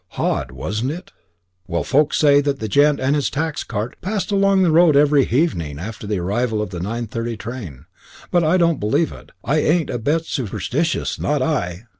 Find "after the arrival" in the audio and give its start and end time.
5.79-6.59